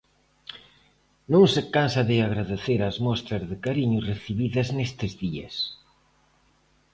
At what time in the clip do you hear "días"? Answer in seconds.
5.23-5.55